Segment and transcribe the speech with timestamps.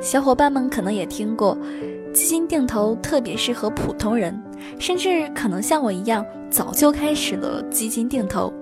[0.00, 1.56] 小伙伴们可能也听过，
[2.12, 4.40] 基金定投特别适合普通人，
[4.78, 8.52] 甚至可能像我一样早就开始了基金定投。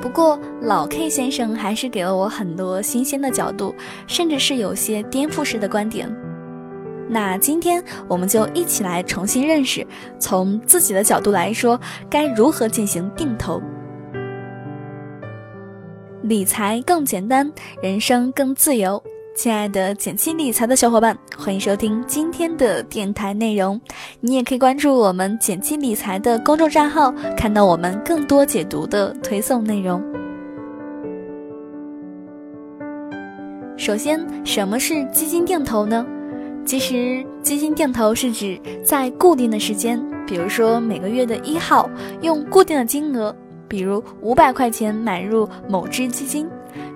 [0.00, 3.74] 不过老 K 先生还是给了我很多新鲜的角度，
[4.06, 6.10] 甚至是有些颠覆式的观点。
[7.08, 9.86] 那今天我们就一起来重新认识，
[10.18, 13.60] 从自己的角度来说，该如何进行定投，
[16.22, 17.52] 理财更简单，
[17.82, 19.02] 人生更自由。
[19.34, 23.80] 亲爱的减七理财的小伙伴，欢迎收听今天的电台内容。
[24.20, 30.02] 你也可以关注我们减七理财的公众账号，看到我们更多解读的推送内容。
[33.78, 36.06] 首先，什么是基金定投呢？
[36.66, 41.88] 其实，基金定投是指在固定的时间，比如说每个月的一号，
[42.20, 43.34] 用固定的金额，
[43.66, 46.46] 比如五百块钱买入某只基金，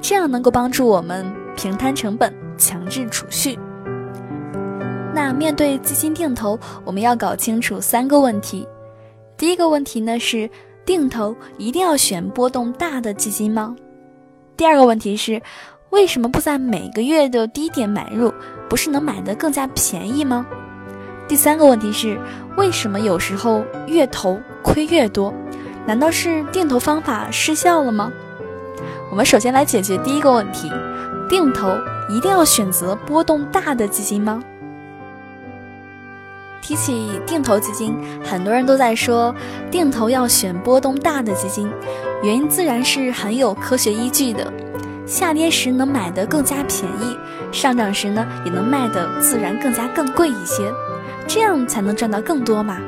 [0.00, 1.43] 这样能够帮助我们。
[1.56, 3.58] 平摊成本，强制储蓄。
[5.14, 8.66] 那面对基金定投，我们要搞清楚三个问题。
[9.36, 10.48] 第一个问题呢是，
[10.84, 13.74] 定投一定要选波动大的基金吗？
[14.56, 15.40] 第二个问题是，
[15.90, 18.32] 为什么不在每个月的低点买入？
[18.68, 20.46] 不是能买得更加便宜吗？
[21.28, 22.18] 第三个问题是，
[22.56, 25.32] 为什么有时候越投亏越多？
[25.86, 28.12] 难道是定投方法失效了吗？
[29.10, 30.70] 我们首先来解决第一个问题。
[31.28, 31.76] 定投
[32.08, 34.42] 一定要选择波动大的基金吗？
[36.60, 37.94] 提起定投基金，
[38.24, 39.34] 很多人都在说
[39.70, 41.70] 定投要选波动大的基金，
[42.22, 44.50] 原因自然是很有科学依据的。
[45.06, 47.16] 下跌时能买得更加便宜，
[47.52, 50.72] 上涨时呢也能卖得自然更加更贵一些，
[51.26, 52.78] 这样才能赚到更多嘛。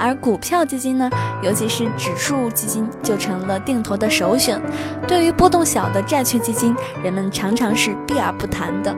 [0.00, 1.10] 而股票基金呢，
[1.42, 4.58] 尤其是指数基金，就成了定投的首选。
[5.06, 8.96] 对于波动小的债券基金，人们常常是避而不谈的。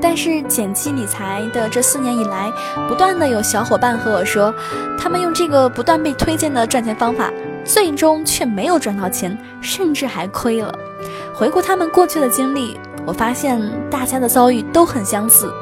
[0.00, 2.50] 但是减期理财的这四年以来，
[2.88, 4.52] 不断的有小伙伴和我说，
[4.98, 7.30] 他们用这个不断被推荐的赚钱方法，
[7.64, 10.76] 最终却没有赚到钱，甚至还亏了。
[11.32, 12.76] 回顾他们过去的经历，
[13.06, 15.52] 我发现大家的遭遇都很相似。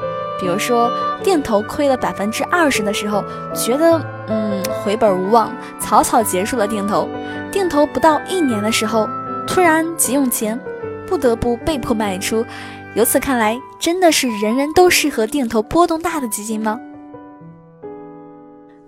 [0.40, 0.90] 比如说，
[1.22, 3.22] 定投亏了百分之二十的时候，
[3.54, 7.08] 觉得嗯回本无望，草草结束了定投。
[7.52, 9.08] 定投不到一年的时候，
[9.46, 10.58] 突然急用钱，
[11.06, 12.44] 不得不被迫卖出。
[12.94, 16.80] 由此看来，真的是人人都适合定投波动大的基金吗？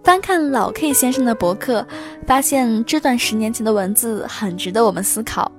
[0.03, 1.87] 翻看老 K 先生的博客，
[2.27, 5.53] 发现这段十年前的文字很值得我们思考。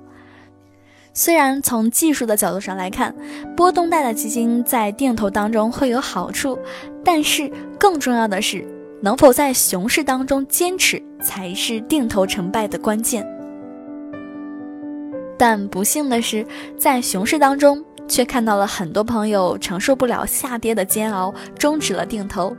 [1.14, 3.14] 虽然从技术的角度上来看，
[3.56, 6.58] 波动大的基金在定投当中会有好处，
[7.04, 8.66] 但是更重要的是，
[9.00, 13.26] 能否在熊市当中坚持才是定投成败的关键。
[15.36, 16.46] 但不幸的是，
[16.78, 22.56] 在熊市当中，却看到了很多朋友承受不了下跌的煎熬，终止了定投。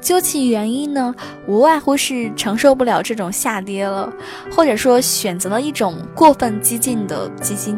[0.00, 1.14] 究其原因呢，
[1.46, 4.10] 无外乎是承受不了这种下跌了，
[4.50, 7.76] 或者说选择了一种过分激进的基金。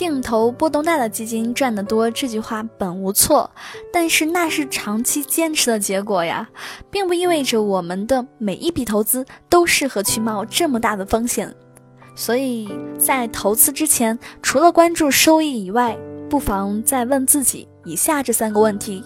[0.00, 3.50] 定投波动大的基金赚得多，这句话本无错，
[3.92, 6.48] 但是那是长期坚持的结果呀，
[6.90, 11.54] 并不意味着我们的每一笔投资都适合去冒这么大的风险。
[12.14, 12.66] 所以
[12.98, 15.98] 在投资之前，除了关注收益以外，
[16.30, 19.04] 不妨再问自己以下这三个问题：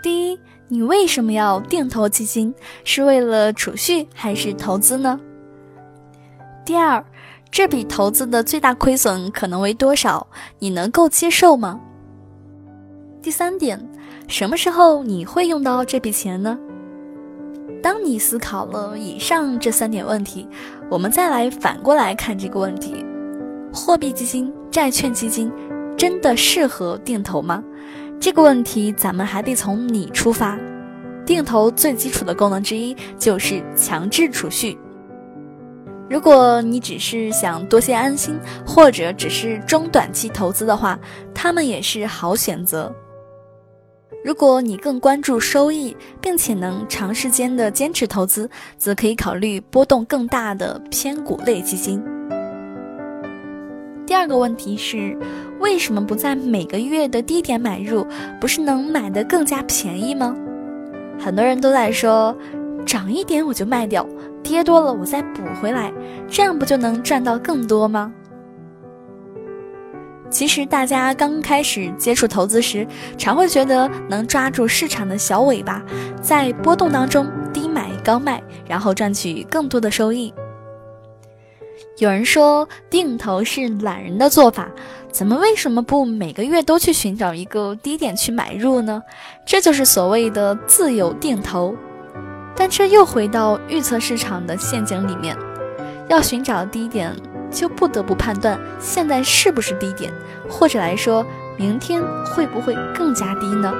[0.00, 0.38] 第一。
[0.70, 2.54] 你为什么要定投基金？
[2.84, 5.18] 是为了储蓄还是投资呢？
[6.62, 7.02] 第二，
[7.50, 10.26] 这笔投资的最大亏损可能为多少？
[10.58, 11.80] 你能够接受吗？
[13.20, 13.88] 第三点，
[14.28, 16.58] 什么时候你会用到这笔钱呢？
[17.82, 20.46] 当你思考了以上这三点问题，
[20.90, 23.04] 我们再来反过来看这个问题：
[23.72, 25.50] 货币基金、债券基金
[25.96, 27.62] 真的适合定投吗？
[28.20, 30.58] 这个问题，咱们还得从你出发。
[31.24, 34.78] 定投最基础的功能之一就是强制储蓄。
[36.08, 40.98] 如果你只是想多些安心，或者只是中短期投资的话，
[41.34, 42.90] 他们也是好选择。
[44.24, 52.02] 如果你更关注收益，并且能长时间的坚持投资，则可以考虑波动更大的偏股类基金。
[54.06, 55.16] 第二个问题是，
[55.60, 58.06] 为什么不在每个月的低点买入？
[58.40, 60.34] 不是能买得更加便宜吗？
[61.20, 62.34] 很多人都在说，
[62.86, 64.06] 涨一点我就卖掉，
[64.42, 65.92] 跌多了我再补回来，
[66.28, 68.12] 这样不就能赚到更多吗？
[70.30, 72.86] 其实大家刚开始接触投资时，
[73.16, 75.82] 常会觉得能抓住市场的小尾巴，
[76.20, 80.32] 在波动当中低买高卖，然后赚取更多的收益。
[81.96, 84.68] 有人说定投是懒人的做法，
[85.10, 89.02] 咱们为什么不每个月都去寻找一个低点去买入呢？
[89.46, 91.74] 这就是所谓的自由定投。
[92.58, 95.36] 但这又回到预测市场的陷阱里面，
[96.08, 97.14] 要寻找低点，
[97.52, 100.12] 就不得不判断现在是不是低点，
[100.48, 101.24] 或者来说，
[101.56, 103.72] 明天会不会更加低呢？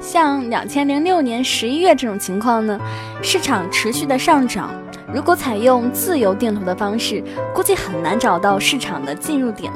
[0.00, 2.78] 像两千零六年十一月这种情况呢，
[3.22, 4.70] 市场持续的上涨。
[5.12, 7.24] 如果采用自由定投的方式，
[7.54, 9.72] 估计很难找到市场的进入点。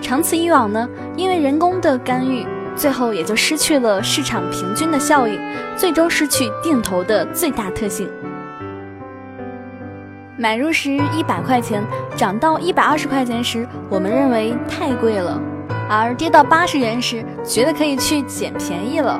[0.00, 0.86] 长此以往呢，
[1.16, 5.40] 因为人工的干预，最后也就失去了市场平均的效应，
[5.76, 8.08] 最终失去定投的最大特性。
[10.38, 11.82] 买入时一百块钱，
[12.14, 15.40] 涨到一百二十块钱时，我们认为太贵了；
[15.88, 19.18] 而跌到八十元时，觉得可以去捡便宜了。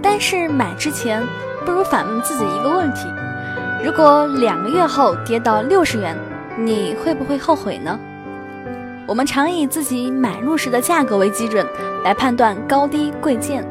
[0.00, 1.20] 但是买之前，
[1.66, 3.08] 不如反问自己一个问题。
[3.84, 6.16] 如果两个月后跌到六十元，
[6.56, 7.98] 你会不会后悔呢？
[9.06, 11.66] 我们常以自己买入时的价格为基准
[12.02, 13.62] 来判断高低贵贱，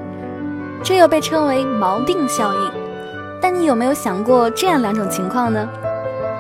[0.84, 2.72] 这又被称为锚定效应。
[3.42, 5.68] 但你有没有想过这样两种情况呢？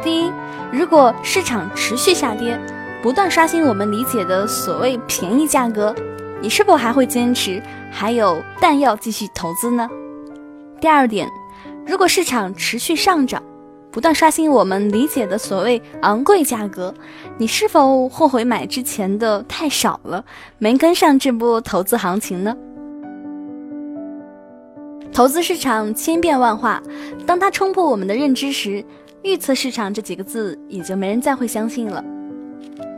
[0.03, 0.31] 第一，
[0.71, 2.59] 如果市场持续下跌，
[3.01, 5.93] 不断刷新我们理解的所谓便宜价格，
[6.39, 7.61] 你是否还会坚持
[7.91, 9.89] 还有弹药继续投资呢？
[10.79, 11.27] 第二点，
[11.85, 13.41] 如果市场持续上涨，
[13.93, 16.91] 不断刷新我们理解的所谓昂贵价格，
[17.37, 20.25] 你是否后悔买之前的太少了，
[20.57, 22.57] 没跟上这波投资行情呢？
[25.13, 26.81] 投资市场千变万化，
[27.27, 28.83] 当它冲破我们的认知时，
[29.21, 32.03] 预测市场这几个字也就没人再会相信了。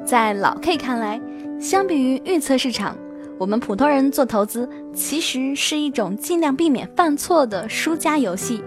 [0.06, 1.20] 在老 K 看来，
[1.60, 2.96] 相比于预测市场，
[3.38, 8.64] 我们普通人做投资其实是一种尽量避免犯错的输家游戏。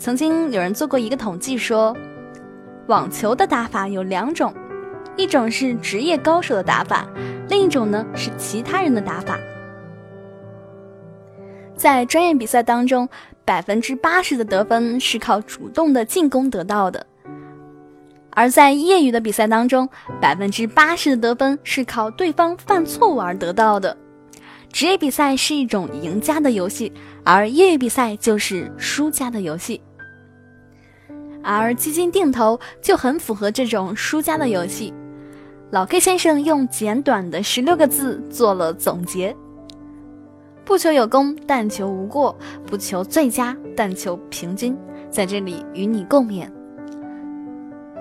[0.00, 1.94] 曾经有人做过一个统计，说
[2.86, 4.54] 网球的打法有两种，
[5.14, 7.06] 一种是职业高手的打法，
[7.50, 9.38] 另一种呢是其他人的打法。
[11.76, 13.06] 在专业比赛当中，
[13.44, 17.04] 百分之八十的得分是靠主动的进攻得到的；
[18.30, 19.86] 而在业余的比赛当中，
[20.18, 23.94] 百分之八十的得分是靠对方犯错误而得到的。
[24.72, 26.90] 职业比赛是一种赢家的游戏，
[27.22, 29.78] 而业余比赛就是输家的游戏。
[31.42, 34.92] 而基金定投就很符合这种输家的游戏。
[35.70, 39.36] 老 K 先生用简短的十六个字做了总结：
[40.64, 42.34] 不求有功，但求无过；
[42.66, 44.76] 不求最佳，但求平均。
[45.08, 46.48] 在这里与你共勉。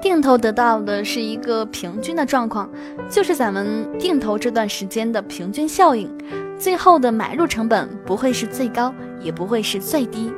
[0.02, 2.70] 定投得到的是一个平均的状况，
[3.10, 6.10] 就是咱们定投这段时间的平均效应。
[6.58, 10.32] 最后的买入成本不会是最高，也不会是最低。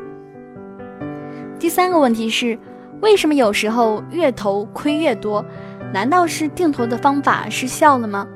[1.58, 2.60] 第三个问题是。
[3.02, 5.44] 为什么有时候越投亏越多？
[5.94, 8.28] 难道是定投的方法失效了吗？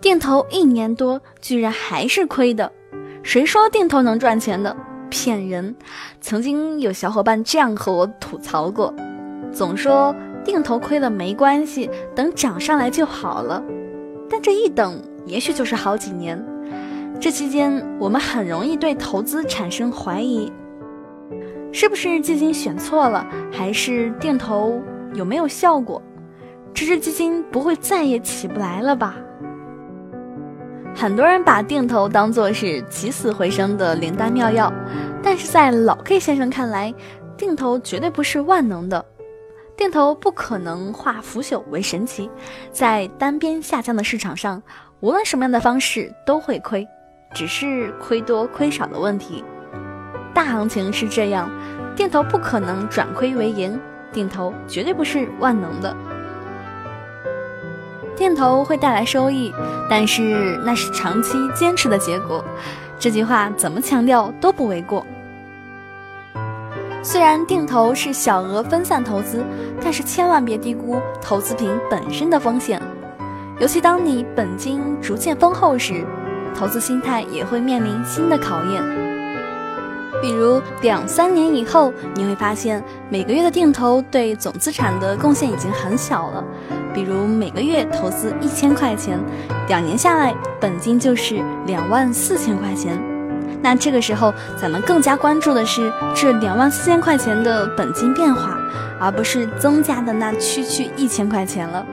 [0.00, 2.72] 定投一年多，居然还是亏的，
[3.22, 4.74] 谁说定投能赚钱的？
[5.10, 5.76] 骗人！
[6.20, 8.94] 曾经有小伙伴这样和我吐槽过，
[9.52, 13.62] 总说定投亏了没关系，等涨上来就好了。
[14.30, 16.42] 但这一等，也许就是好几年。
[17.20, 20.50] 这期间，我们很容易对投资产生怀疑。
[21.72, 24.80] 是不是基金选错了，还是定投
[25.14, 26.00] 有没有效果？
[26.74, 29.16] 这只基金不会再也起不来了吧？
[30.94, 34.70] 很多人把定投当作是起死回生的灵丹妙药，
[35.22, 36.92] 但是在老 K 先生看来，
[37.36, 39.02] 定投绝对不是万能的，
[39.74, 42.30] 定投不可能化腐朽为神奇，
[42.70, 44.62] 在单边下降的市场上，
[45.00, 46.86] 无论什么样的方式都会亏，
[47.34, 49.42] 只是亏多亏少的问题。
[50.34, 51.50] 大行情是这样，
[51.94, 53.78] 定投不可能转亏为盈，
[54.12, 55.94] 定投绝对不是万能的。
[58.16, 59.52] 定投会带来收益，
[59.88, 62.44] 但是那是长期坚持的结果。
[62.98, 65.04] 这句话怎么强调都不为过。
[67.02, 69.44] 虽然定投是小额分散投资，
[69.82, 72.80] 但是千万别低估投资品本身的风险。
[73.58, 76.04] 尤其当你本金逐渐丰厚时，
[76.54, 79.01] 投资心态也会面临新的考验。
[80.22, 86.42] 比如两三年以后，你会发现每个月的定投对总资产的贡献已经很小了。
[86.94, 89.18] 比如每个月投资一千块钱，
[89.66, 92.96] 两年下来本金就是两万四千块钱。
[93.60, 98.58] 那这个时候，咱们更加关注的是这两万四千块钱的本金变化，
[99.00, 101.84] 而不是增加的那区区一千块钱了。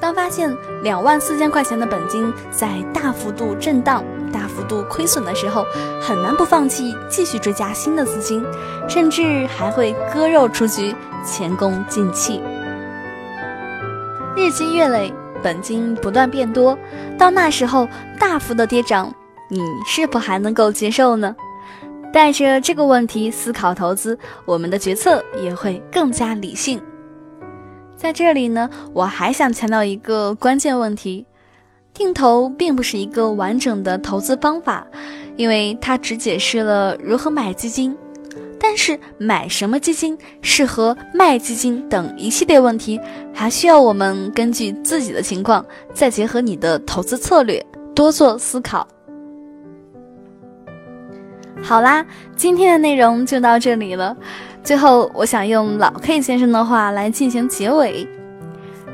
[0.00, 4.04] 当发现两万四千块钱的本金在大幅度震荡。
[4.32, 5.64] 大幅度亏损的时候，
[6.02, 8.44] 很难不放弃继续追加新的资金，
[8.86, 12.42] 甚至还会割肉出局，前功尽弃。
[14.36, 15.10] 日积月累，
[15.42, 16.76] 本金不断变多，
[17.16, 17.88] 到那时候
[18.18, 19.14] 大幅的跌涨，
[19.48, 21.34] 你是否还能够接受呢？
[22.12, 26.82] 带着这个问题思考投资，我们的决策也会更加理性。
[27.96, 31.24] 在这里呢，我还想强调一个关键问题：
[31.94, 34.86] 定投并不是一个完整的投资方法，
[35.36, 37.96] 因为它只解释了如何买基金，
[38.60, 43.00] 但是买什么基金、适合卖基金等一系列问题，
[43.32, 48.86] 还需要我们根据自己的情况，再结合你的投资策略，多做思考。
[51.62, 52.04] 好啦，
[52.36, 54.14] 今天的内容就到这里了。
[54.66, 58.04] 最后，我想用老 K 先生的话来进行结尾：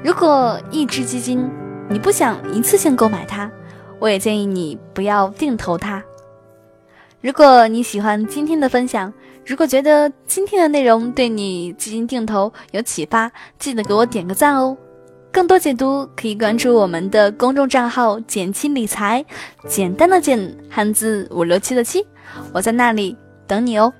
[0.04, 1.48] 如果一只基金
[1.88, 3.50] 你不想一次性购买它，
[3.98, 6.04] 我也建议你不要定投它。
[7.22, 9.10] 如果你喜欢今天的分享，
[9.46, 14.76] 如果觉得今天的内容对你基金定投有启发，记得给我点个赞哦。
[15.32, 19.24] 更多解读可以关注我们的公众账号“简七理财”，
[19.66, 22.06] 简单的简，汉字五六七的七。
[22.52, 23.90] 我在那里等你哦。